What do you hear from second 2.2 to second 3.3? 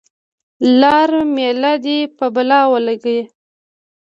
بلا ولګي.